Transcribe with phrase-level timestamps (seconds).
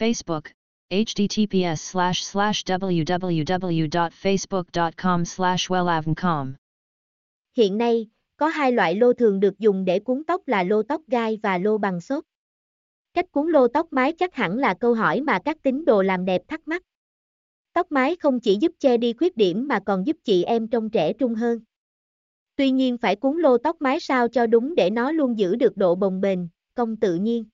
[0.00, 0.44] Facebook,
[0.90, 6.52] https slash slash www.facebook.com slash wellavncom.
[7.56, 11.02] Hiện nay, có hai loại lô thường được dùng để cuốn tóc là lô tóc
[11.06, 12.24] gai và lô bằng xốp.
[13.14, 16.24] Cách cuốn lô tóc mái chắc hẳn là câu hỏi mà các tín đồ làm
[16.24, 16.82] đẹp thắc mắc.
[17.72, 20.90] Tóc mái không chỉ giúp che đi khuyết điểm mà còn giúp chị em trông
[20.90, 21.60] trẻ trung hơn.
[22.56, 25.76] Tuy nhiên phải cuốn lô tóc mái sao cho đúng để nó luôn giữ được
[25.76, 26.38] độ bồng bềnh,
[26.74, 27.44] công tự nhiên.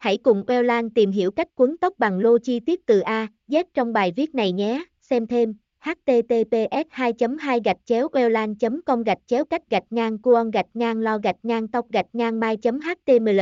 [0.00, 3.64] Hãy cùng Lan tìm hiểu cách quấn tóc bằng lô chi tiết từ A, Z
[3.74, 4.84] trong bài viết này nhé.
[5.00, 8.54] Xem thêm https 2 2 gạch chéo lan
[8.86, 12.40] com gạch chéo cách gạch ngang cuon gạch ngang lo gạch ngang tóc gạch ngang
[12.40, 13.40] mai html.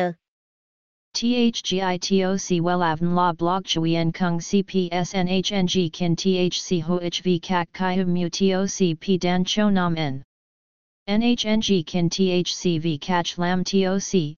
[1.12, 9.18] THGITOC WELAVN La Blog Chuyen Kung CPSNHNG Kin THC HOHV Kak Kai Mu TOC P
[9.20, 10.22] Dan Cho Nam N.
[11.08, 14.37] NHNG Kin THC V CACH Lam TOC